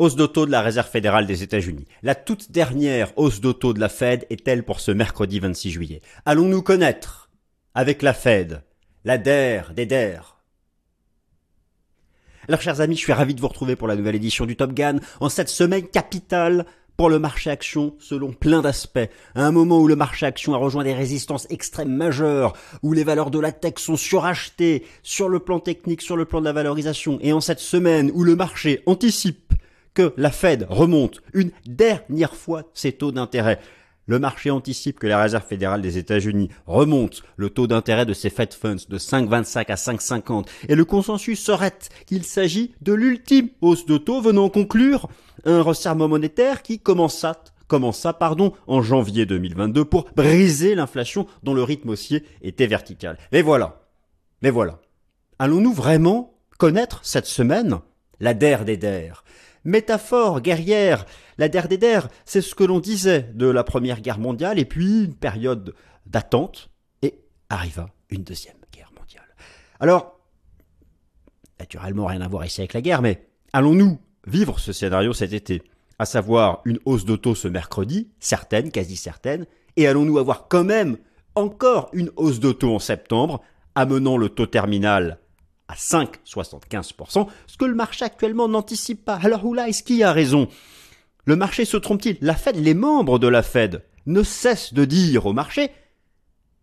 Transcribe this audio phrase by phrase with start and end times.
[0.00, 1.84] Hausse d'auto de la Réserve fédérale des États-Unis.
[2.02, 6.00] La toute dernière hausse d'auto de la Fed est-elle pour ce mercredi 26 juillet?
[6.24, 7.28] Allons-nous connaître,
[7.74, 8.62] avec la Fed,
[9.04, 10.38] la DER des DER?
[12.48, 14.72] Alors chers amis, je suis ravi de vous retrouver pour la nouvelle édition du Top
[14.72, 16.64] Gun en cette semaine capitale
[16.96, 19.10] pour le marché action selon plein d'aspects.
[19.34, 23.04] À un moment où le marché action a rejoint des résistances extrêmes majeures, où les
[23.04, 26.54] valeurs de la tech sont surachetées sur le plan technique, sur le plan de la
[26.54, 29.50] valorisation, et en cette semaine où le marché anticipe
[29.94, 33.60] que la Fed remonte une dernière fois ses taux d'intérêt.
[34.06, 38.30] Le marché anticipe que la Réserve fédérale des États-Unis remonte le taux d'intérêt de ses
[38.30, 43.86] Fed Funds de 5,25 à 5,50 et le consensus serait qu'il s'agit de l'ultime hausse
[43.86, 45.08] de taux venant conclure
[45.44, 51.62] un resserrement monétaire qui commença commença pardon, en janvier 2022 pour briser l'inflation dont le
[51.62, 53.16] rythme haussier était vertical.
[53.30, 53.80] Mais voilà.
[54.42, 54.80] Mais voilà.
[55.38, 57.78] Allons-nous vraiment connaître cette semaine
[58.18, 59.22] la DER des DER?
[59.64, 61.04] Métaphore guerrière.
[61.38, 64.64] La der des der, c'est ce que l'on disait de la Première Guerre mondiale, et
[64.64, 65.74] puis une période
[66.06, 66.70] d'attente,
[67.02, 69.24] et arriva une Deuxième Guerre mondiale.
[69.78, 70.20] Alors,
[71.58, 75.62] naturellement rien à voir ici avec la guerre, mais allons-nous vivre ce scénario cet été?
[75.98, 80.96] À savoir une hausse d'auto ce mercredi, certaine, quasi certaine, et allons-nous avoir quand même
[81.34, 83.42] encore une hausse d'auto en septembre,
[83.74, 85.18] amenant le taux terminal
[85.70, 89.18] à 5,75%, ce que le marché actuellement n'anticipe pas.
[89.22, 90.48] Alors où là est-ce qui a raison?
[91.24, 92.18] Le marché se trompe-t-il?
[92.20, 95.70] La Fed, les membres de la Fed, ne cessent de dire au marché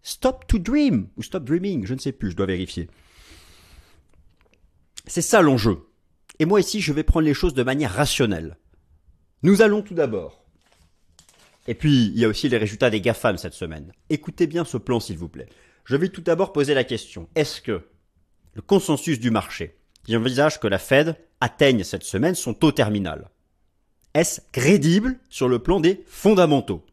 [0.04, 2.90] Stop to dream ou stop dreaming, je ne sais plus, je dois vérifier.
[5.06, 5.88] C'est ça l'enjeu.
[6.40, 8.58] Et moi ici, je vais prendre les choses de manière rationnelle.
[9.44, 10.46] Nous allons tout d'abord.
[11.68, 13.92] Et puis, il y a aussi les résultats des GAFAM cette semaine.
[14.10, 15.50] Écoutez bien ce plan, s'il vous plaît.
[15.84, 17.28] Je vais tout d'abord poser la question.
[17.36, 17.84] Est-ce que
[18.58, 23.30] le consensus du marché, qui envisage que la Fed atteigne cette semaine son taux terminal.
[24.16, 26.84] Est-ce crédible sur le plan des fondamentaux?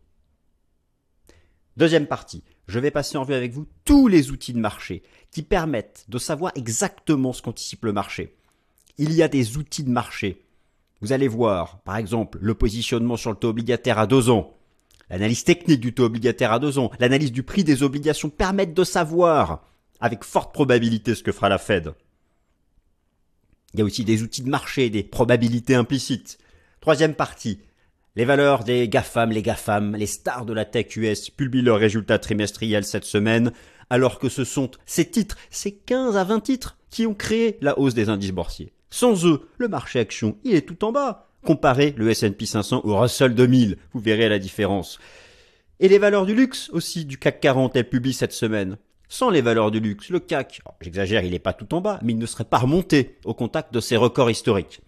[1.78, 5.42] Deuxième partie, je vais passer en vue avec vous tous les outils de marché qui
[5.42, 8.36] permettent de savoir exactement ce qu'anticipe le marché.
[8.98, 10.44] Il y a des outils de marché.
[11.00, 14.54] Vous allez voir, par exemple, le positionnement sur le taux obligataire à deux ans,
[15.08, 18.84] l'analyse technique du taux obligataire à deux ans, l'analyse du prix des obligations permettent de
[18.84, 19.64] savoir
[20.00, 21.94] avec forte probabilité ce que fera la Fed.
[23.72, 26.38] Il y a aussi des outils de marché, des probabilités implicites.
[26.80, 27.58] Troisième partie,
[28.16, 32.20] les valeurs des GAFAM, les GAFAM, les stars de la tech US publient leurs résultats
[32.20, 33.52] trimestriels cette semaine,
[33.90, 37.76] alors que ce sont ces titres, ces 15 à 20 titres, qui ont créé la
[37.76, 38.72] hausse des indices boursiers.
[38.90, 41.28] Sans eux, le marché action, il est tout en bas.
[41.44, 45.00] Comparez le S&P 500 au Russell 2000, vous verrez la différence.
[45.80, 48.78] Et les valeurs du luxe aussi du CAC 40, elles publient cette semaine.
[49.14, 52.14] Sans les valeurs du luxe, le CAC, j'exagère, il n'est pas tout en bas, mais
[52.14, 54.80] il ne serait pas remonté au contact de ses records historiques.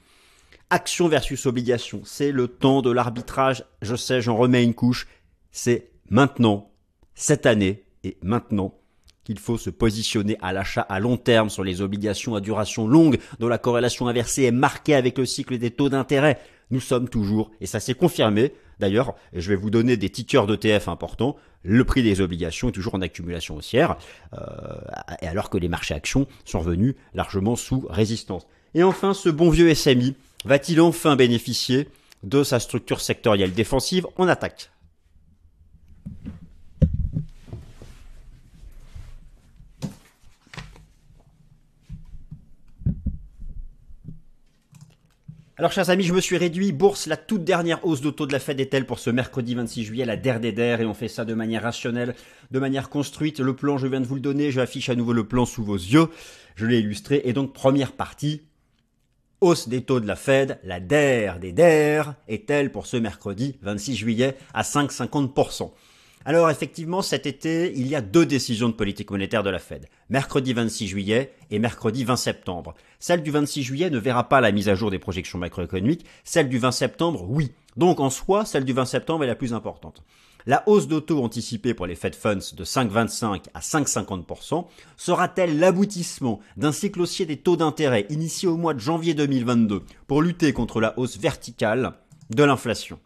[0.68, 5.06] Action versus obligation, c'est le temps de l'arbitrage, je sais, j'en remets une couche,
[5.52, 6.72] c'est maintenant,
[7.14, 8.74] cette année et maintenant
[9.22, 13.18] qu'il faut se positionner à l'achat à long terme sur les obligations à duration longue
[13.38, 16.40] dont la corrélation inversée est marquée avec le cycle des taux d'intérêt.
[16.72, 20.88] Nous sommes toujours, et ça s'est confirmé, D'ailleurs, je vais vous donner des tickers d'ETF
[20.88, 21.36] importants.
[21.62, 23.96] Le prix des obligations est toujours en accumulation haussière,
[24.34, 24.38] euh,
[25.22, 28.46] alors que les marchés actions sont revenus largement sous résistance.
[28.74, 30.14] Et enfin, ce bon vieux SMI
[30.44, 31.88] va-t-il enfin bénéficier
[32.22, 34.70] de sa structure sectorielle défensive en attaque?
[45.58, 46.70] Alors, chers amis, je me suis réduit.
[46.70, 50.04] Bourse, la toute dernière hausse de de la Fed est-elle pour ce mercredi 26 juillet,
[50.04, 52.14] la der des der, et on fait ça de manière rationnelle,
[52.50, 53.40] de manière construite.
[53.40, 54.50] Le plan, je viens de vous le donner.
[54.50, 56.08] Je affiche à nouveau le plan sous vos yeux.
[56.56, 57.22] Je l'ai illustré.
[57.24, 58.42] Et donc, première partie,
[59.40, 63.96] hausse des taux de la Fed, la der des der, est-elle pour ce mercredi 26
[63.96, 65.70] juillet à 5,50%.
[66.28, 69.86] Alors effectivement, cet été, il y a deux décisions de politique monétaire de la Fed.
[70.10, 72.74] Mercredi 26 juillet et mercredi 20 septembre.
[72.98, 76.04] Celle du 26 juillet ne verra pas la mise à jour des projections macroéconomiques.
[76.24, 77.52] Celle du 20 septembre, oui.
[77.76, 80.02] Donc en soi, celle du 20 septembre est la plus importante.
[80.46, 86.72] La hausse d'auto anticipée pour les Fed Funds de 5,25 à 5,50% sera-t-elle l'aboutissement d'un
[86.72, 90.98] cycle haussier des taux d'intérêt initié au mois de janvier 2022 pour lutter contre la
[90.98, 91.92] hausse verticale
[92.30, 92.98] de l'inflation?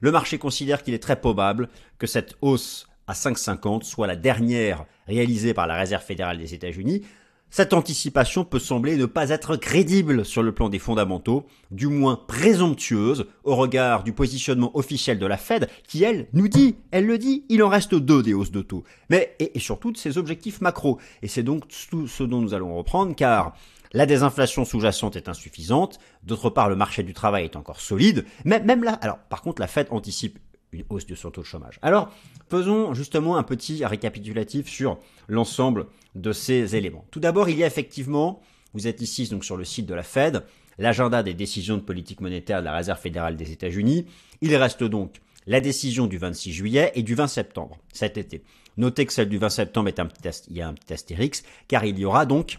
[0.00, 1.68] Le marché considère qu'il est très probable
[1.98, 7.02] que cette hausse à 5,50 soit la dernière réalisée par la Réserve fédérale des États-Unis.
[7.50, 12.20] Cette anticipation peut sembler ne pas être crédible sur le plan des fondamentaux, du moins
[12.28, 17.16] présomptueuse au regard du positionnement officiel de la Fed qui, elle, nous dit, elle le
[17.16, 18.84] dit, il en reste deux des hausses de taux.
[19.08, 20.98] Mais, et, surtout de ses objectifs macro.
[21.22, 23.56] Et c'est donc tout ce dont nous allons reprendre car
[23.92, 25.98] la désinflation sous-jacente est insuffisante.
[26.22, 28.24] D'autre part, le marché du travail est encore solide.
[28.44, 30.38] Même, même là, alors par contre, la Fed anticipe
[30.72, 31.78] une hausse de son taux de chômage.
[31.82, 32.12] Alors,
[32.50, 37.06] faisons justement un petit récapitulatif sur l'ensemble de ces éléments.
[37.10, 38.40] Tout d'abord, il y a effectivement,
[38.74, 40.44] vous êtes ici donc sur le site de la Fed,
[40.78, 44.06] l'agenda des décisions de politique monétaire de la Réserve fédérale des États-Unis.
[44.40, 48.42] Il reste donc la décision du 26 juillet et du 20 septembre cet été.
[48.76, 51.42] Notez que celle du 20 septembre est un petit, il y a un petit astérix,
[51.66, 52.58] car il y aura donc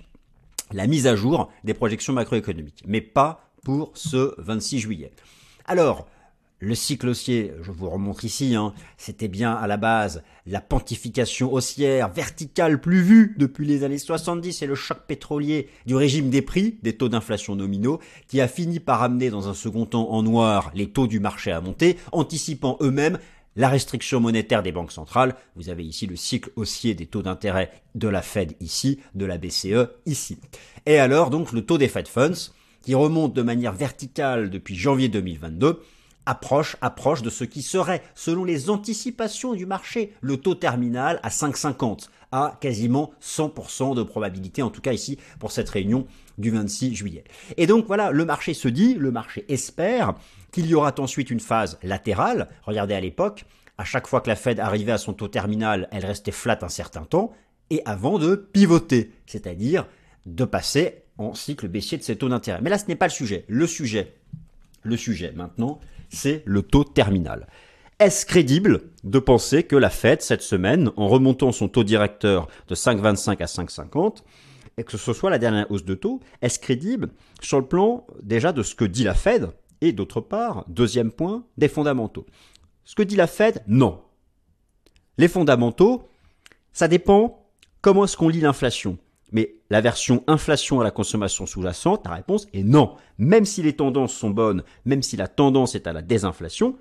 [0.71, 5.11] la mise à jour des projections macroéconomiques, mais pas pour ce 26 juillet.
[5.65, 6.07] Alors,
[6.61, 11.53] le cycle haussier, je vous remontre ici, hein, c'était bien à la base la pontification
[11.53, 16.41] haussière verticale plus vue depuis les années 70 et le choc pétrolier du régime des
[16.41, 20.21] prix, des taux d'inflation nominaux, qui a fini par amener dans un second temps en
[20.21, 23.19] noir les taux du marché à monter, anticipant eux-mêmes
[23.59, 25.35] la restriction monétaire des banques centrales.
[25.57, 29.37] Vous avez ici le cycle haussier des taux d'intérêt de la Fed ici, de la
[29.37, 30.39] BCE ici.
[30.85, 35.09] Et alors donc le taux des Fed Funds, qui remonte de manière verticale depuis janvier
[35.09, 35.81] 2022,
[36.25, 41.29] approche, approche de ce qui serait, selon les anticipations du marché, le taux terminal à
[41.29, 46.07] 5,50 à quasiment 100% de probabilité, en tout cas ici pour cette réunion
[46.39, 47.23] du 26 juillet.
[47.57, 50.15] Et donc voilà, le marché se dit, le marché espère
[50.51, 52.47] qu'il y aura ensuite une phase latérale.
[52.63, 53.45] Regardez à l'époque,
[53.77, 56.69] à chaque fois que la Fed arrivait à son taux terminal, elle restait flat un
[56.69, 57.33] certain temps,
[57.69, 59.85] et avant de pivoter, c'est-à-dire
[60.25, 62.59] de passer en cycle baissier de ses taux d'intérêt.
[62.61, 63.45] Mais là, ce n'est pas le sujet.
[63.47, 64.15] Le sujet,
[64.83, 67.47] le sujet maintenant, c'est le taux terminal.
[67.99, 72.75] Est-ce crédible de penser que la Fed, cette semaine, en remontant son taux directeur de
[72.75, 74.23] 5,25 à 5,50,
[74.79, 77.09] et que ce soit la dernière hausse de taux, est-ce crédible
[77.41, 79.49] sur le plan déjà de ce que dit la Fed,
[79.81, 82.25] et d'autre part, deuxième point, des fondamentaux
[82.85, 84.01] Ce que dit la Fed, non.
[85.17, 86.07] Les fondamentaux,
[86.71, 87.45] ça dépend
[87.81, 88.97] comment est-ce qu'on lit l'inflation.
[89.33, 92.95] Mais la version inflation à la consommation sous-jacente, la réponse est non.
[93.17, 96.77] Même si les tendances sont bonnes, même si la tendance est à la désinflation,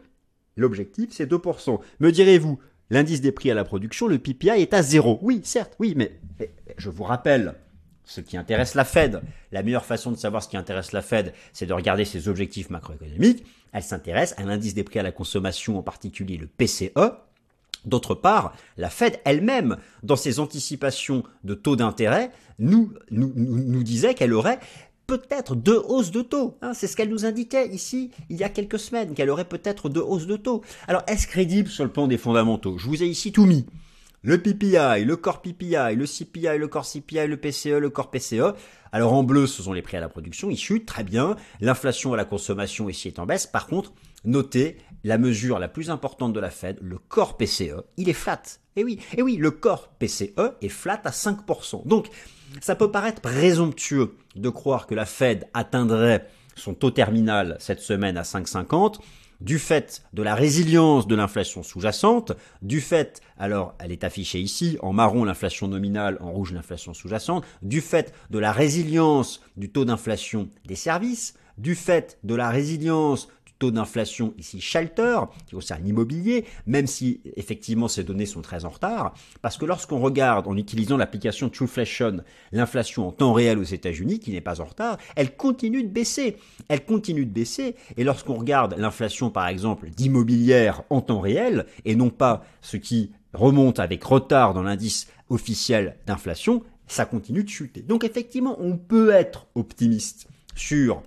[0.57, 1.81] l'objectif c'est 2%.
[1.99, 2.61] Me direz-vous,
[2.91, 5.19] l'indice des prix à la production, le PPI est à zéro.
[5.21, 6.21] Oui, certes, oui, mais,
[6.77, 7.57] je vous rappelle,
[8.09, 9.21] ce qui intéresse la Fed,
[9.53, 12.71] la meilleure façon de savoir ce qui intéresse la Fed, c'est de regarder ses objectifs
[12.71, 13.45] macroéconomiques.
[13.73, 16.91] Elle s'intéresse à l'indice des prix à la consommation, en particulier le PCE,
[17.85, 24.59] D'autre part, la Fed elle-même, dans ses anticipations de taux d'intérêt, nous, disait qu'elle aurait
[25.07, 26.59] peut-être deux hausses de taux.
[26.61, 26.75] Hein.
[26.75, 30.03] c'est ce qu'elle nous indiquait ici il y a quelques semaines, qu'elle aurait peut-être deux
[30.03, 30.63] hausses de taux.
[30.89, 32.79] Alors est-ce crédible sur le plan des fondamentaux?
[32.79, 33.65] Je vous ai ici tout mis.
[34.29, 38.53] Le PPI, le core PPI, le CPI, le core CPI, le PCE, le core PCE.
[38.93, 41.35] Alors en bleu, ce sont les prix à la production, ils chutent, très bien.
[41.63, 43.47] L'inflation à la consommation ici est en baisse.
[43.47, 43.95] Par contre,
[44.27, 48.43] notez la mesure la plus importante de la Fed, le corps PCE, il est flat.
[48.77, 51.89] Et oui, et oui, le corps PCE est flat à 5%.
[51.89, 52.09] Donc,
[52.61, 58.19] ça peut paraître présomptueux de croire que la Fed atteindrait son taux terminal cette semaine
[58.19, 58.99] à 5,50
[59.41, 62.33] du fait de la résilience de l'inflation sous-jacente,
[62.63, 67.45] du fait, alors elle est affichée ici, en marron l'inflation nominale, en rouge l'inflation sous-jacente,
[67.63, 73.29] du fait de la résilience du taux d'inflation des services, du fait de la résilience
[73.59, 78.71] taux d'inflation ici shelter, qui concerne l'immobilier, même si effectivement ces données sont très en
[78.71, 82.19] retard, parce que lorsqu'on regarde en utilisant l'application Trueflation
[82.53, 86.37] l'inflation en temps réel aux États-Unis, qui n'est pas en retard, elle continue de baisser.
[86.69, 91.97] Elle continue de baisser, et lorsqu'on regarde l'inflation par exemple d'immobilière en temps réel, et
[91.97, 97.83] non pas ce qui remonte avec retard dans l'indice officiel d'inflation, ça continue de chuter.
[97.83, 101.03] Donc effectivement, on peut être optimiste sur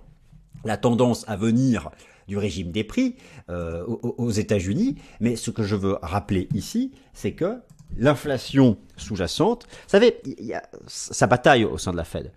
[0.64, 1.90] la tendance à venir
[2.28, 3.16] du régime des prix
[3.50, 4.96] euh, aux, États-Unis.
[5.20, 7.58] Mais ce que je veux rappeler ici, c'est que
[7.96, 12.32] l'inflation sous-jacente, vous savez, il y a sa bataille au sein de la Fed.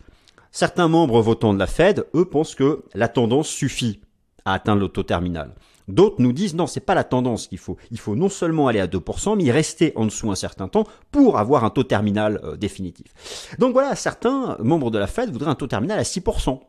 [0.51, 4.01] Certains membres votants de la Fed, eux, pensent que la tendance suffit
[4.46, 5.54] à atteindre le taux terminal.
[5.88, 7.77] D'autres nous disent non, c'est pas la tendance qu'il faut.
[7.92, 10.86] Il faut non seulement aller à 2%, mais y rester en dessous un certain temps
[11.12, 13.56] pour avoir un taux terminal euh, définitif.
[13.60, 16.60] Donc voilà, certains membres de la Fed voudraient un taux terminal à 6%.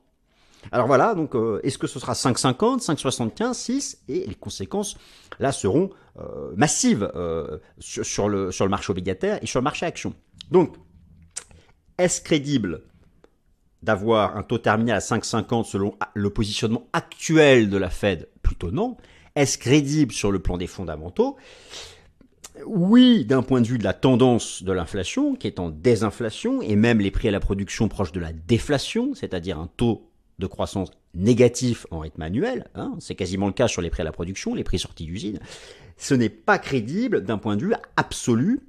[0.72, 4.96] Alors voilà, donc euh, est-ce que ce sera 5,50, 5,75, 6 Et les conséquences,
[5.38, 9.86] là, seront euh, massives euh, sur, le, sur le marché obligataire et sur le marché
[9.86, 10.14] action.
[10.50, 10.74] Donc,
[11.98, 12.82] est-ce crédible
[13.82, 18.28] d'avoir un taux terminal à 5,50 selon le positionnement actuel de la Fed?
[18.42, 18.96] Plutôt non.
[19.34, 21.36] Est-ce crédible sur le plan des fondamentaux?
[22.64, 26.74] Oui, d'un point de vue de la tendance de l'inflation, qui est en désinflation, et
[26.74, 30.90] même les prix à la production proches de la déflation, c'est-à-dire un taux de croissance
[31.14, 34.54] négatif en rythme annuel, hein, c'est quasiment le cas sur les prix à la production,
[34.54, 35.38] les prix sortis d'usine,
[35.96, 38.60] ce n'est pas crédible d'un point de vue absolu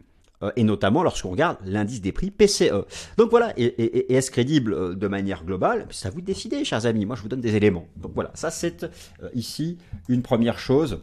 [0.44, 2.86] euh, et notamment lorsqu'on regarde l'indice des prix PCE.
[3.18, 5.88] Donc voilà, et, est-ce crédible euh, de manière globale?
[6.04, 7.06] À vous de décider, chers amis.
[7.06, 7.88] Moi, je vous donne des éléments.
[7.98, 11.02] Donc voilà, ça c'est euh, ici une première chose.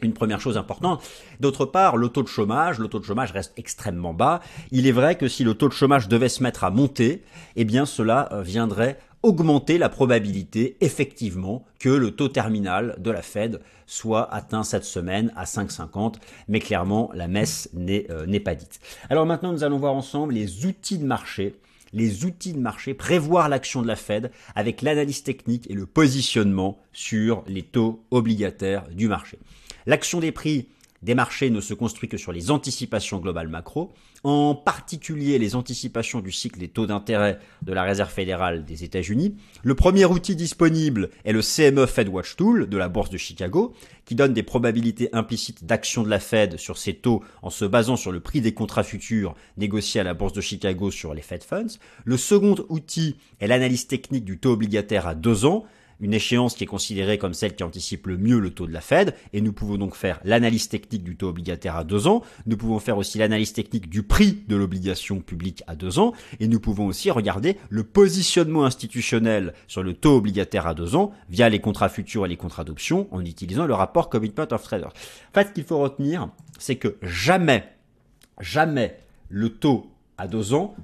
[0.00, 1.02] Une première chose importante.
[1.40, 4.40] D'autre part, le taux de chômage, le taux de chômage reste extrêmement bas.
[4.70, 7.22] Il est vrai que si le taux de chômage devait se mettre à monter,
[7.56, 13.60] eh bien cela viendrait augmenter la probabilité effectivement que le taux terminal de la Fed
[13.86, 16.16] soit atteint cette semaine à 5,50,
[16.46, 18.80] mais clairement la messe euh, n'est pas dite.
[19.08, 21.56] Alors maintenant nous allons voir ensemble les outils de marché
[21.94, 26.76] les outils de marché, prévoir l'action de la Fed avec l'analyse technique et le positionnement
[26.92, 29.38] sur les taux obligataires du marché.
[29.86, 30.66] L'action des prix
[31.04, 33.92] des marchés ne se construit que sur les anticipations globales macro,
[34.24, 39.36] en particulier les anticipations du cycle des taux d'intérêt de la Réserve fédérale des États-Unis.
[39.62, 43.74] Le premier outil disponible est le CME Fed Watch Tool de la Bourse de Chicago,
[44.06, 47.96] qui donne des probabilités implicites d'action de la Fed sur ces taux en se basant
[47.96, 51.44] sur le prix des contrats futurs négociés à la Bourse de Chicago sur les Fed
[51.44, 51.78] Funds.
[52.06, 55.66] Le second outil est l'analyse technique du taux obligataire à deux ans,
[56.04, 58.82] une échéance qui est considérée comme celle qui anticipe le mieux le taux de la
[58.82, 62.58] Fed, et nous pouvons donc faire l'analyse technique du taux obligataire à deux ans, nous
[62.58, 66.60] pouvons faire aussi l'analyse technique du prix de l'obligation publique à deux ans, et nous
[66.60, 71.60] pouvons aussi regarder le positionnement institutionnel sur le taux obligataire à deux ans via les
[71.60, 74.92] contrats futurs et les contrats d'option en utilisant le rapport Commitment of Traders.
[75.30, 77.64] En fait, ce qu'il faut retenir, c'est que jamais,
[78.40, 78.98] jamais
[79.30, 80.74] le taux à deux ans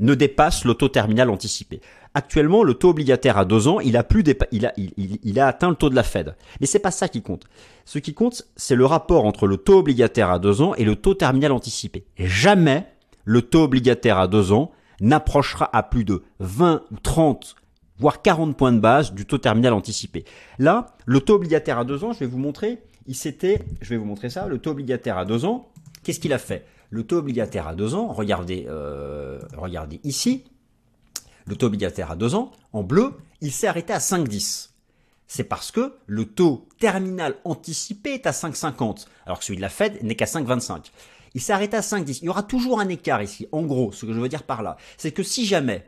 [0.00, 1.80] ne dépasse le taux terminal anticipé.
[2.14, 5.70] Actuellement, le taux obligataire à deux ans, il a plus il a, il, a atteint
[5.70, 6.34] le taux de la Fed.
[6.60, 7.44] Mais c'est pas ça qui compte.
[7.84, 10.96] Ce qui compte, c'est le rapport entre le taux obligataire à deux ans et le
[10.96, 12.04] taux terminal anticipé.
[12.16, 12.86] jamais
[13.24, 17.56] le taux obligataire à deux ans n'approchera à plus de 20 ou 30
[17.98, 20.24] voire 40 points de base du taux terminal anticipé.
[20.58, 23.96] Là, le taux obligataire à deux ans, je vais vous montrer, il s'était, je vais
[23.96, 25.68] vous montrer ça, le taux obligataire à deux ans,
[26.02, 26.64] qu'est-ce qu'il a fait?
[26.90, 30.44] Le taux obligataire à deux ans, regardez, euh, regardez ici,
[31.48, 34.70] le taux obligataire à 2 ans, en bleu, il s'est arrêté à 5,10.
[35.26, 39.68] C'est parce que le taux terminal anticipé est à 5,50, alors que celui de la
[39.68, 40.86] Fed n'est qu'à 5,25.
[41.34, 42.20] Il s'est arrêté à 5,10.
[42.22, 43.46] Il y aura toujours un écart ici.
[43.52, 45.86] En gros, ce que je veux dire par là, c'est que si jamais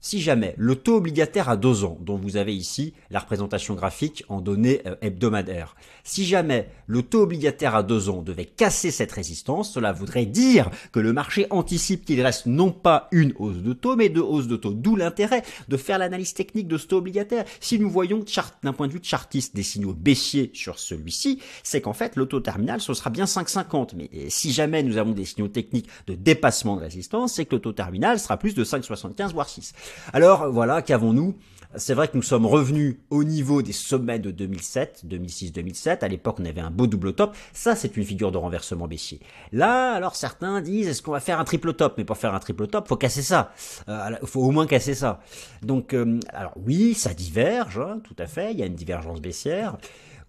[0.00, 4.24] si jamais le taux obligataire à deux ans, dont vous avez ici la représentation graphique
[4.28, 9.12] en données euh, hebdomadaires, si jamais le taux obligataire à deux ans devait casser cette
[9.12, 13.72] résistance, cela voudrait dire que le marché anticipe qu'il reste non pas une hausse de
[13.72, 14.72] taux, mais deux hausses de taux.
[14.72, 17.44] D'où l'intérêt de faire l'analyse technique de ce taux obligataire.
[17.60, 18.24] Si nous voyons
[18.62, 22.40] d'un point de vue chartiste des signaux baissiers sur celui-ci, c'est qu'en fait le taux
[22.40, 23.90] terminal ce sera bien 5,50.
[23.96, 27.60] Mais si jamais nous avons des signaux techniques de dépassement de résistance, c'est que le
[27.60, 29.72] taux terminal sera plus de 5,75 voire 6.
[30.12, 31.34] Alors voilà, qu'avons-nous?
[31.76, 36.02] C'est vrai que nous sommes revenus au niveau des sommets de 2007, 2006-2007.
[36.02, 37.36] À l'époque, on avait un beau double top.
[37.52, 39.20] Ça, c'est une figure de renversement baissier.
[39.52, 41.94] Là, alors certains disent, est-ce qu'on va faire un triple top?
[41.98, 43.52] Mais pour faire un triple top, faut casser ça.
[43.88, 45.20] Euh, faut au moins casser ça.
[45.60, 48.52] Donc, euh, alors oui, ça diverge, hein, tout à fait.
[48.52, 49.76] Il y a une divergence baissière.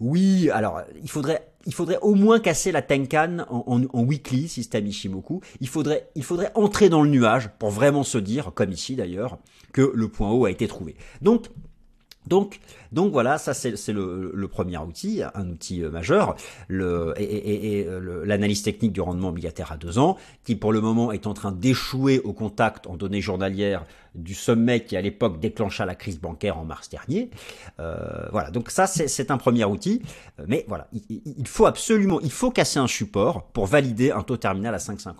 [0.02, 4.88] Oui, alors il faudrait il faudrait au moins casser la Tenkan en, en, weekly, système
[4.88, 5.42] Ishimoku.
[5.60, 9.38] Il faudrait, il faudrait entrer dans le nuage pour vraiment se dire, comme ici d'ailleurs,
[9.74, 10.96] que le point haut a été trouvé.
[11.22, 11.48] Donc,
[12.30, 12.60] donc,
[12.92, 16.36] donc voilà, ça c'est le, premier outil, un outil euh, majeur,
[16.70, 21.28] et, euh, l'analyse technique du rendement obligataire à deux ans, qui pour le moment est
[21.28, 23.84] en train d'échouer au contact en données journalières
[24.16, 27.30] du sommet qui à l'époque déclencha la crise bancaire en mars dernier.
[27.80, 30.02] Euh, voilà, donc ça c'est un premier outil,
[30.48, 34.38] mais voilà, il, il, faut absolument, il faut casser un support pour valider un taux
[34.38, 35.14] terminal à 5,50.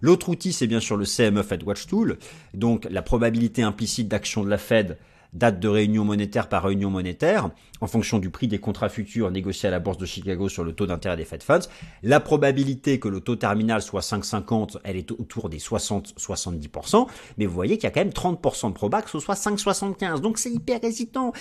[0.00, 2.18] L'autre outil c'est bien sûr le CME Fed Watch Tool,
[2.54, 4.98] donc la probabilité implicite d'action de la Fed
[5.32, 9.68] date de réunion monétaire par réunion monétaire, en fonction du prix des contrats futurs négociés
[9.68, 11.68] à la bourse de Chicago sur le taux d'intérêt des Fed Funds.
[12.02, 17.06] La probabilité que le taux terminal soit 5,50, elle est autour des 60-70%,
[17.36, 20.20] mais vous voyez qu'il y a quand même 30% de proba que ce soit 5,75.
[20.20, 21.32] Donc c'est hyper hésitant.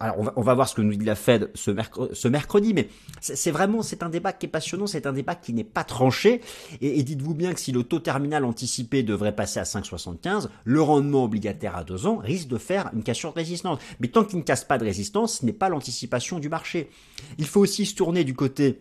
[0.00, 2.88] Alors on va, on va, voir ce que nous dit la Fed ce, mercredi, mais
[3.20, 6.40] c'est vraiment, c'est un débat qui est passionnant, c'est un débat qui n'est pas tranché.
[6.80, 10.82] Et, et dites-vous bien que si le taux terminal anticipé devrait passer à 5,75, le
[10.82, 13.78] rendement obligataire à deux ans risque de faire une cassure de résistance.
[14.00, 16.88] Mais tant qu'il ne casse pas de résistance, ce n'est pas l'anticipation du marché.
[17.38, 18.80] Il faut aussi se tourner du côté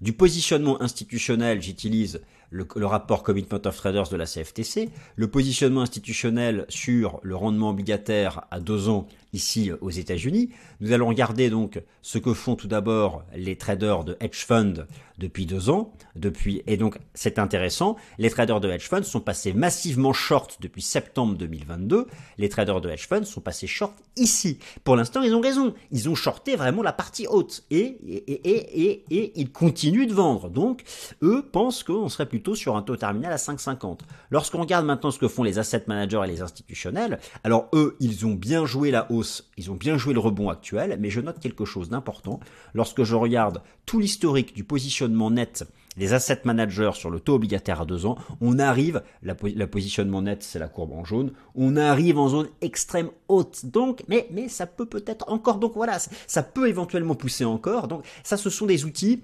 [0.00, 2.20] du positionnement institutionnel, j'utilise
[2.50, 8.46] le, rapport Commitment of Traders de la CFTC, le positionnement institutionnel sur le rendement obligataire
[8.50, 10.50] à deux ans ici aux États-Unis.
[10.80, 14.86] Nous allons regarder donc ce que font tout d'abord les traders de hedge fund
[15.18, 15.92] depuis deux ans.
[16.16, 20.82] Depuis, et donc c'est intéressant, les traders de hedge fund sont passés massivement short depuis
[20.82, 22.06] septembre 2022.
[22.38, 24.58] Les traders de hedge fund sont passés short ici.
[24.84, 25.74] Pour l'instant, ils ont raison.
[25.90, 30.14] Ils ont shorté vraiment la partie haute et, et, et, et, et ils continuent de
[30.14, 30.48] vendre.
[30.48, 30.82] Donc,
[31.22, 34.00] eux pensent qu'on serait plutôt sur un taux terminal à 5,50.
[34.30, 38.26] Lorsqu'on regarde maintenant ce que font les asset managers et les institutionnels, alors eux, ils
[38.26, 39.17] ont bien joué la hausse,
[39.56, 42.40] ils ont bien joué le rebond actuel, mais je note quelque chose d'important.
[42.74, 45.64] Lorsque je regarde tout l'historique du positionnement net
[45.98, 50.42] des asset managers sur le taux obligataire à deux ans, on arrive, la, positionnement net
[50.42, 53.66] c'est la courbe en jaune, on arrive en zone extrême haute.
[53.66, 57.88] Donc, mais, mais ça peut peut-être encore, donc voilà, ça, peut éventuellement pousser encore.
[57.88, 59.22] Donc ça, ce sont des outils,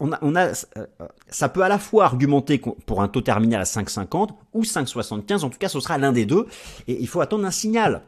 [0.00, 0.52] on a, a,
[1.28, 5.50] ça peut à la fois argumenter pour un taux terminal à 5,50 ou 5,75, en
[5.50, 6.46] tout cas ce sera l'un des deux,
[6.86, 8.02] et il faut attendre un signal.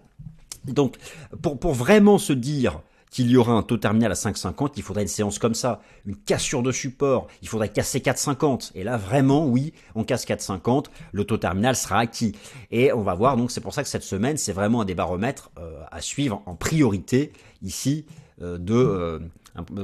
[0.65, 0.97] Donc,
[1.43, 5.03] pour, pour vraiment se dire, qu'il y aura un taux terminal à 5,50, il faudrait
[5.03, 8.71] une séance comme ça, une cassure de support, il faudrait casser 4,50.
[8.77, 12.37] Et là, vraiment, oui, on casse 4,50, le taux terminal sera acquis.
[12.71, 14.95] Et on va voir, donc c'est pour ça que cette semaine, c'est vraiment un des
[14.95, 18.07] baromètres euh, à suivre en priorité ici
[18.43, 19.19] euh, de, euh,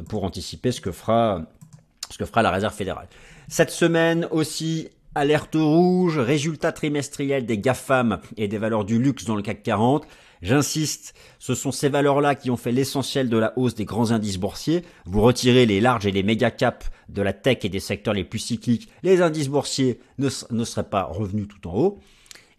[0.08, 1.42] pour anticiper ce que fera
[2.08, 3.08] ce que fera la Réserve fédérale.
[3.48, 9.34] Cette semaine aussi, alerte rouge, résultat trimestriel des GAFAM et des valeurs du luxe dans
[9.34, 10.06] le CAC 40.
[10.46, 14.38] J'insiste, ce sont ces valeurs-là qui ont fait l'essentiel de la hausse des grands indices
[14.38, 14.84] boursiers.
[15.04, 18.22] Vous retirez les larges et les méga caps de la tech et des secteurs les
[18.22, 21.98] plus cycliques, les indices boursiers ne, seraient pas revenus tout en haut.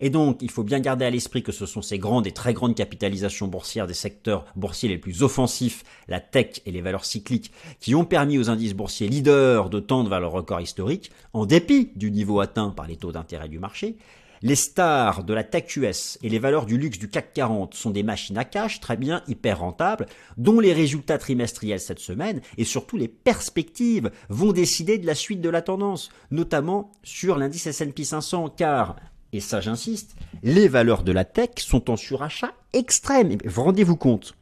[0.02, 2.54] Et donc, il faut bien garder à l'esprit que ce sont ces grandes et très
[2.54, 7.54] grandes capitalisations boursières des secteurs boursiers les plus offensifs, la tech et les valeurs cycliques,
[7.80, 11.94] qui ont permis aux indices boursiers leaders de tendre vers le record historique, en dépit
[11.96, 13.96] du niveau atteint par les taux d'intérêt du marché.
[14.42, 17.90] Les stars de la tech US et les valeurs du luxe du CAC 40 sont
[17.90, 20.06] des machines à cash très bien, hyper rentables,
[20.38, 25.42] dont les résultats trimestriels cette semaine et surtout les perspectives vont décider de la suite
[25.42, 28.96] de la tendance, notamment sur l'indice S&P 500 car
[29.34, 33.38] et ça j'insiste, les valeurs de la tech sont en surachat extrême.
[33.44, 34.36] Vous rendez-vous compte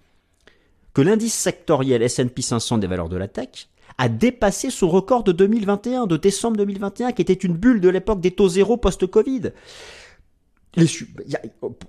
[0.93, 5.31] que l'indice sectoriel S&P 500 des valeurs de la tech a dépassé son record de
[5.31, 9.51] 2021, de décembre 2021, qui était une bulle de l'époque des taux zéro post-Covid.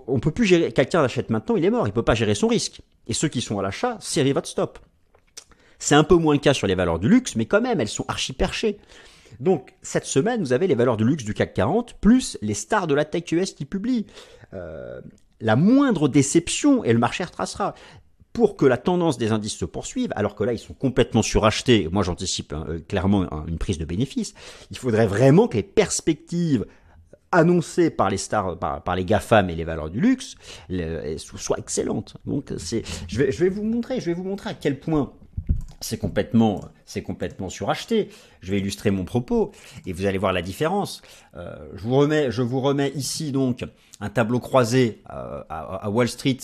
[0.06, 2.48] on peut plus gérer, quelqu'un l'achète maintenant, il est mort, il peut pas gérer son
[2.48, 2.80] risque.
[3.08, 4.78] Et ceux qui sont à l'achat, serrez votre stop.
[5.78, 7.88] C'est un peu moins le cas sur les valeurs du luxe, mais quand même, elles
[7.88, 8.78] sont archi perchées.
[9.40, 12.86] Donc, cette semaine, vous avez les valeurs du luxe du CAC 40, plus les stars
[12.86, 14.06] de la tech US qui publient.
[14.54, 15.00] Euh,
[15.40, 17.74] la moindre déception, et le marché retracera
[18.36, 21.88] pour que la tendance des indices se poursuive, alors que là ils sont complètement surachetés,
[21.90, 24.34] moi j'anticipe hein, euh, clairement une prise de bénéfice,
[24.70, 26.66] il faudrait vraiment que les perspectives
[27.32, 30.34] annoncées par les stars, par, les GAFAM et les valeurs du luxe
[31.16, 32.18] soient excellentes.
[32.26, 32.52] Donc
[33.08, 35.14] je vais vous montrer, je vais vous montrer à quel point
[35.80, 38.08] c'est complètement, c'est complètement suracheté.
[38.40, 39.52] Je vais illustrer mon propos
[39.84, 41.02] et vous allez voir la différence.
[41.36, 43.64] Euh, je vous remets, je vous remets ici donc
[44.00, 46.36] un tableau croisé euh, à, Wall Street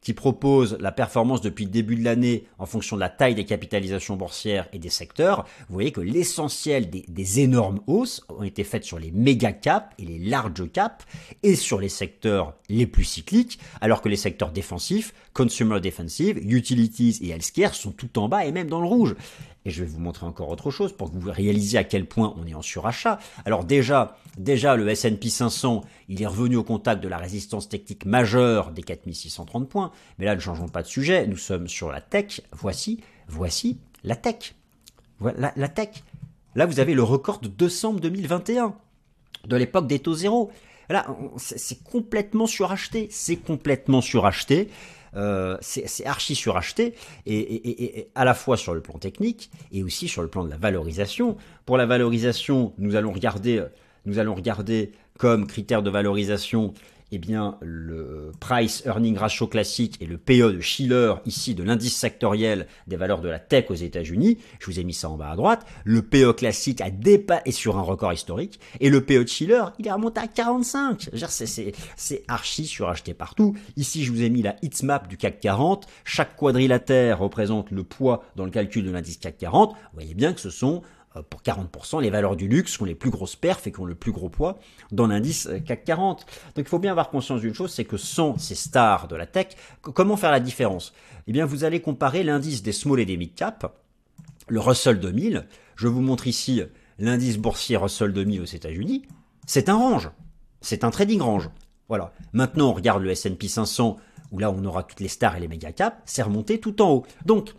[0.00, 3.44] qui propose la performance depuis le début de l'année en fonction de la taille des
[3.44, 5.44] capitalisations boursières et des secteurs.
[5.68, 9.88] Vous voyez que l'essentiel des, des, énormes hausses ont été faites sur les méga caps
[9.98, 11.04] et les large caps
[11.42, 17.18] et sur les secteurs les plus cycliques, alors que les secteurs défensifs, consumer defensive, utilities
[17.22, 19.14] et healthcare sont tout en bas et même dans le rouge.
[19.64, 22.34] Et je vais vous montrer encore autre chose pour que vous réalisiez à quel point
[22.36, 23.18] on est en surachat.
[23.44, 28.06] Alors déjà, déjà le S&P 500, il est revenu au contact de la résistance technique
[28.06, 29.90] majeure des 4630 points.
[30.18, 31.26] Mais là, ne changeons pas de sujet.
[31.26, 32.40] Nous sommes sur la tech.
[32.52, 34.54] Voici, voici la tech.
[35.18, 36.04] Voilà la tech.
[36.54, 38.74] Là, vous avez le record de décembre 2021,
[39.46, 40.50] de l'époque des taux zéro.
[40.88, 43.08] Là, c'est complètement suracheté.
[43.10, 44.68] C'est complètement suracheté.
[45.16, 50.06] Euh, c'est archi suracheté, et, et, à la fois sur le plan technique et aussi
[50.06, 51.36] sur le plan de la valorisation.
[51.64, 53.64] Pour la valorisation, nous allons regarder,
[54.04, 56.74] nous allons regarder comme critère de valorisation
[57.10, 61.96] eh bien, le price earning ratio classique et le PE de Schiller, ici de l'indice
[61.96, 65.30] sectoriel des valeurs de la tech aux États-Unis, je vous ai mis ça en bas
[65.30, 69.28] à droite, le PE classique a dépassé sur un record historique, et le PE de
[69.28, 71.10] Schiller, il est remonté à 45.
[71.96, 73.56] C'est archi suracheté partout.
[73.76, 75.86] Ici, je vous ai mis la heatmap du CAC 40.
[76.04, 79.72] Chaque quadrilatère représente le poids dans le calcul de l'indice CAC 40.
[79.72, 80.82] Vous voyez bien que ce sont
[81.30, 83.94] pour 40%, les valeurs du luxe ont les plus grosses perfs et qui ont le
[83.94, 84.58] plus gros poids
[84.92, 86.26] dans l'indice euh, CAC 40.
[86.54, 89.26] Donc il faut bien avoir conscience d'une chose, c'est que sans ces stars de la
[89.26, 89.48] tech,
[89.80, 90.92] comment faire la différence?
[91.26, 93.80] Eh bien vous allez comparer l'indice des small et des mid cap,
[94.48, 95.46] le Russell 2000.
[95.76, 96.62] Je vous montre ici
[96.98, 99.02] l'indice boursier Russell 2000 aux États-Unis.
[99.46, 100.10] C'est un range.
[100.60, 101.50] C'est un trading range.
[101.88, 102.12] Voilà.
[102.32, 103.96] Maintenant, on regarde le S&P 500
[104.30, 106.90] où là on aura toutes les stars et les méga caps, c'est remonté tout en
[106.90, 107.06] haut.
[107.24, 107.54] Donc,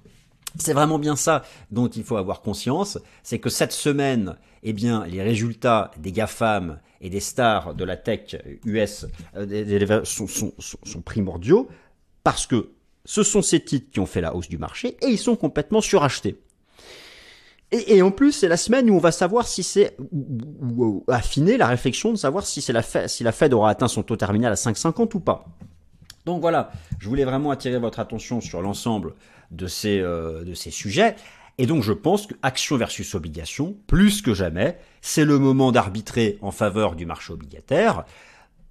[0.58, 5.06] c'est vraiment bien ça dont il faut avoir conscience, c'est que cette semaine, eh bien,
[5.06, 8.36] les résultats des GAFAM et des stars de la tech
[8.66, 11.70] US euh, sont, primordiaux
[12.24, 12.72] parce que
[13.06, 15.82] ce sont ces titres qui ont fait la hausse du marché et ils sont complètement
[15.82, 16.40] surachetés.
[17.72, 21.68] Et, en plus, c'est la semaine où on va savoir si c'est ou, affiner la
[21.68, 24.52] réflexion de savoir si c'est la Fed, si la Fed aura atteint son taux terminal
[24.52, 25.46] à 5,50 ou pas.
[26.30, 29.16] Donc voilà, je voulais vraiment attirer votre attention sur l'ensemble
[29.50, 31.16] de ces euh, de ces sujets.
[31.58, 36.38] Et donc je pense que action versus obligation, plus que jamais, c'est le moment d'arbitrer
[36.44, 38.06] en faveur du marché obligataire.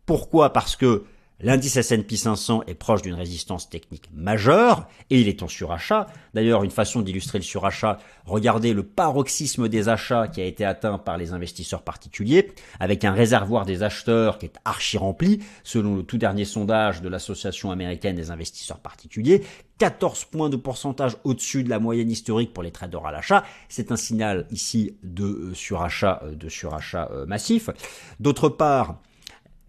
[0.07, 0.53] Pourquoi?
[0.53, 1.03] Parce que
[1.41, 6.09] L'indice S&P 500 est proche d'une résistance technique majeure et il est en surachat.
[6.35, 10.99] D'ailleurs, une façon d'illustrer le surachat, regardez le paroxysme des achats qui a été atteint
[10.99, 16.03] par les investisseurs particuliers avec un réservoir des acheteurs qui est archi rempli selon le
[16.03, 19.45] tout dernier sondage de l'association américaine des investisseurs particuliers.
[19.79, 23.45] 14 points de pourcentage au-dessus de la moyenne historique pour les traders à l'achat.
[23.69, 27.71] C'est un signal ici de euh, surachat, euh, de surachat euh, massif.
[28.19, 29.01] D'autre part,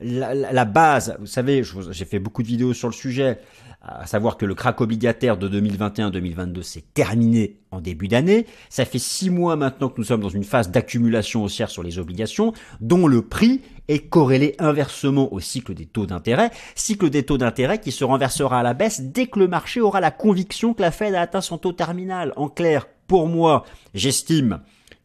[0.02, 3.40] la, base, vous savez, j'ai fait beaucoup de vidéos sur le sujet,
[3.82, 8.46] à savoir que le crack obligataire de 2021-2022 s'est terminé en début d'année.
[8.70, 11.98] Ça fait six mois maintenant que nous sommes dans une phase d'accumulation haussière sur les
[11.98, 17.38] obligations, dont le prix est corrélé inversement au cycle des taux d'intérêt, cycle des taux
[17.38, 20.82] d'intérêt qui se renversera à la baisse dès que le marché aura la conviction que
[20.82, 22.34] la Fed a atteint son taux terminal.
[22.36, 24.60] En clair, pour moi, j'estime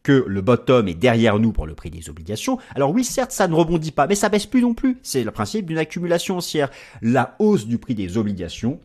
[0.05, 2.59] que le bottom est derrière nous pour le prix des obligations.
[2.75, 4.99] Alors oui, certes, ça ne rebondit pas, mais ça baisse plus non plus.
[5.01, 6.69] C'est le principe d'une accumulation haussière.
[7.01, 8.79] La hausse du prix des obligations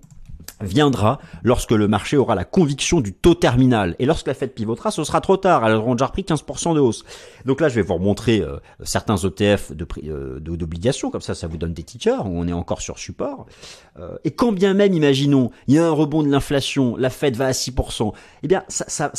[0.60, 3.96] viendra lorsque le marché aura la conviction du taux terminal.
[3.98, 5.66] Et lorsque la Fed pivotera, ce sera trop tard.
[5.66, 7.04] Elle aura déjà repris 15% de hausse.
[7.44, 11.46] Donc là, je vais vous remontrer euh, certains ETF de euh, d'obligations, comme ça, ça
[11.46, 13.46] vous donne des tickers, on est encore sur support.
[13.98, 17.36] Euh, et quand bien même, imaginons, il y a un rebond de l'inflation, la Fed
[17.36, 19.12] va à 6%, eh bien, ça, ça,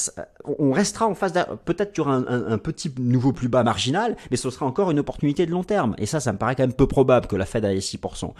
[0.60, 1.34] on restera en face
[1.66, 4.92] peut-être qu'il y aura un, un, petit nouveau plus bas marginal, mais ce sera encore
[4.92, 5.96] une opportunité de long terme.
[5.98, 8.34] Et ça, ça me paraît quand même peu probable que la Fed aille à 6%.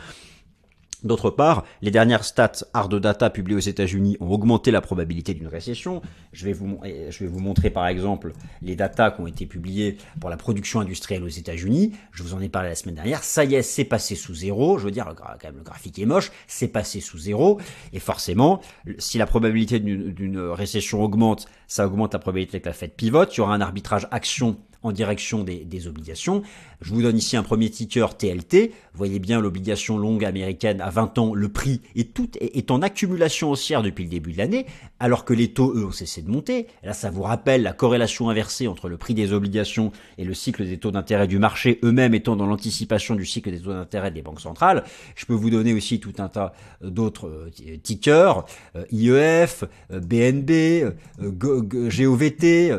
[1.04, 5.48] D'autre part, les dernières stats hard data publiées aux États-Unis ont augmenté la probabilité d'une
[5.48, 6.02] récession.
[6.32, 10.80] Je vais, vous, montrer par exemple les datas qui ont été publiées pour la production
[10.80, 11.94] industrielle aux États-Unis.
[12.12, 13.24] Je vous en ai parlé la semaine dernière.
[13.24, 14.78] Ça y est, c'est passé sous zéro.
[14.78, 16.32] Je veux dire, le graphique est moche.
[16.48, 17.60] C'est passé sous zéro.
[17.94, 18.62] Et forcément,
[19.00, 23.36] si la probabilité d'une récession augmente, ça augmente la probabilité que la Fed pivote.
[23.36, 26.44] Il y aura un arbitrage action en direction des, obligations.
[26.82, 28.72] Je vous donne ici un premier ticker TLT.
[28.94, 32.82] Vous voyez bien l'obligation longue américaine à 20 ans, le prix est, tout, est en
[32.82, 34.66] accumulation haussière depuis le début de l'année,
[35.00, 36.68] alors que les taux, eux, ont cessé de monter.
[36.84, 40.66] là, ça vous rappelle la corrélation inversée entre le prix des obligations et le cycle
[40.66, 44.24] des taux d'intérêt du marché, eux-mêmes étant dans l'anticipation du cycle des taux d'intérêt des
[44.24, 44.84] banques centrales.
[45.16, 52.76] Je peux vous donner aussi tout un tas d'autres euh, tickers, euh, IEF, BNB, GOVT,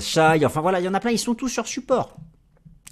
[0.00, 2.18] SHAI, enfin voilà, il y en a plein, ils sont tous sur support.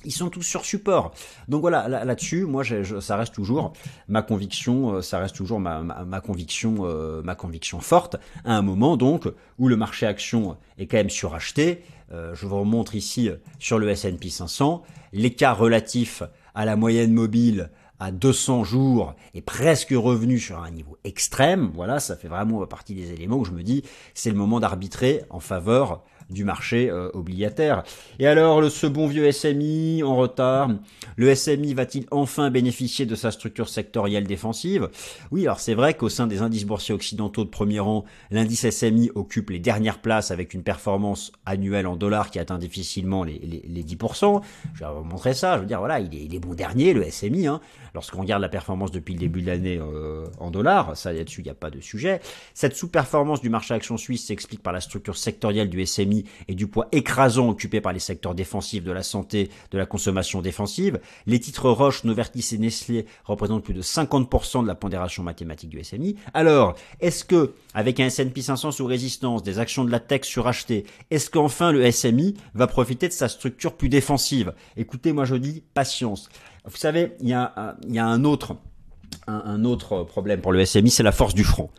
[0.05, 1.13] Ils sont tous sur support.
[1.49, 2.63] Donc voilà, là-dessus, moi,
[3.01, 3.73] ça reste toujours
[4.09, 8.17] ma conviction, euh, ça reste toujours ma, conviction, euh, ma conviction forte.
[8.45, 11.83] À un moment donc où le marché action est quand même suracheté.
[12.13, 16.23] Euh, je vous remontre ici sur le S&P 500 l'écart relatif
[16.55, 17.71] à la moyenne mobile
[18.03, 21.71] à 200 jours est presque revenu sur un niveau extrême.
[21.73, 25.23] Voilà, ça fait vraiment partie des éléments où je me dis c'est le moment d'arbitrer
[25.31, 27.83] en faveur du marché euh, obligataire.
[28.19, 30.71] Et alors, le, ce bon vieux SMI en retard,
[31.17, 34.89] le SMI va-t-il enfin bénéficier de sa structure sectorielle défensive?
[35.31, 39.11] Oui, alors c'est vrai qu'au sein des indices boursiers occidentaux de premier rang, l'indice SMI
[39.15, 43.83] occupe les dernières places avec une performance annuelle en dollars qui atteint difficilement les, les,
[43.85, 44.41] 10%.
[44.75, 46.93] Je vais vous montrer ça, je veux dire, voilà, il est, il est bon dernier,
[46.95, 47.47] le SMI.
[47.47, 47.61] Hein.
[47.95, 51.45] Lorsqu'on regarde la performance depuis le début de l'année euh, en dollars, ça là-dessus, il
[51.45, 52.21] n'y a pas de sujet.
[52.55, 56.67] Cette sous-performance du marché action suisse s'explique par la structure sectorielle du SMI et du
[56.67, 61.39] poids écrasant occupé par les secteurs défensifs de la santé, de la consommation défensive, les
[61.39, 66.17] titres Roche, Novartis et Nestlé représentent plus de 50% de la pondération mathématique du SMI.
[66.35, 70.85] Alors, est-ce que, avec un S&P 500 sous résistance, des actions de la tech surachetées,
[71.11, 74.55] est-ce qu'enfin le SMI va profiter de sa structure plus défensive?
[74.77, 76.29] Écoutez, moi je dis patience.
[76.65, 81.45] Vous savez, il y a, un autre problème pour le SMI, c'est la force du
[81.45, 81.71] franc.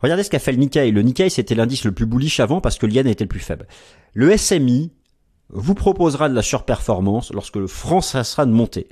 [0.00, 0.90] Regardez ce qu'a fait le Nikkei.
[0.90, 3.40] Le Nikkei, c'était l'indice le plus bullish avant parce que le yen était le plus
[3.40, 3.66] faible.
[4.14, 4.92] Le SMI
[5.48, 8.88] vous proposera de la surperformance lorsque le franc cessera de monter.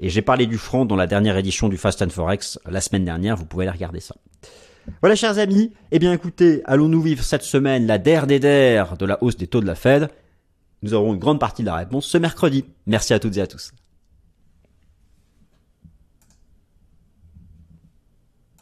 [0.00, 3.04] Et j'ai parlé du franc dans la dernière édition du Fast and Forex la semaine
[3.04, 3.36] dernière.
[3.36, 4.16] Vous pouvez aller regarder ça.
[5.02, 5.72] Voilà, chers amis.
[5.92, 9.46] Eh bien, écoutez, allons-nous vivre cette semaine la der des der de la hausse des
[9.46, 10.08] taux de la Fed?
[10.82, 12.64] Nous aurons une grande partie de la réponse ce mercredi.
[12.86, 13.72] Merci à toutes et à tous.